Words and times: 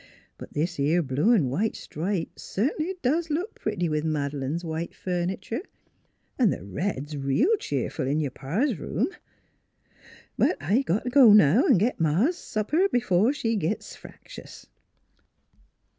But 0.39 0.53
this 0.55 0.79
'ere 0.79 1.03
blue 1.03 1.31
'n' 1.31 1.51
white 1.51 1.75
stripe 1.75 2.31
cert'nly 2.35 2.95
does 3.03 3.29
look 3.29 3.53
pretty 3.53 3.87
with 3.87 4.03
Mad'lane's 4.03 4.65
white 4.65 4.93
furnitur'. 4.95 5.61
'N' 6.39 6.49
th' 6.49 6.63
red 6.63 7.07
's 7.11 7.15
reel 7.17 7.55
cheerful 7.57 8.07
in 8.07 8.19
your 8.19 8.31
Pa's 8.31 8.79
room.... 8.79 9.09
But 10.39 10.57
I 10.59 10.81
got 10.81 11.03
t' 11.03 11.11
go 11.11 11.33
now 11.33 11.65
'n' 11.67 11.77
git 11.77 11.99
Ma 11.99 12.17
Bennett's 12.17 12.39
supper 12.39 12.89
b'fore 12.89 13.31
she 13.31 13.55
gits 13.55 13.95
fractious." 13.95 14.65